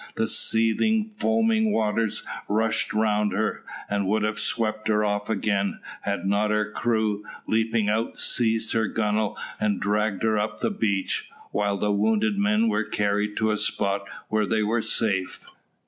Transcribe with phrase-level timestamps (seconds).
[0.15, 6.25] The seething, foaming waters rushed round her, and would have swept her off again, had
[6.25, 11.77] not her crew, leaping out, seized her gunwale and dragged her up the beach, while
[11.77, 15.47] the wounded men were carried to a spot where they were safe.